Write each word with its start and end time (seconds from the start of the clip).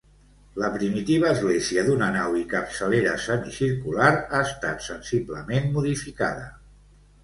La 0.61 0.69
primitiva 0.77 1.29
església 1.33 1.83
d'una 1.91 2.07
nau 2.17 2.39
i 2.41 2.43
capçalera 2.55 3.13
semicircular 3.29 4.11
ha 4.17 4.43
estat 4.51 4.91
sensiblement 4.91 5.75
modificada. 5.81 6.55